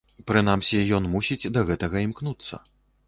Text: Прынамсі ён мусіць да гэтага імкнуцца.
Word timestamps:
Прынамсі 0.29 0.79
ён 0.97 1.03
мусіць 1.17 1.51
да 1.59 1.65
гэтага 1.71 2.03
імкнуцца. 2.07 2.55